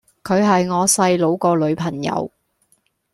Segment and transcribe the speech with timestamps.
[0.23, 2.31] 佢係我細佬個女朋友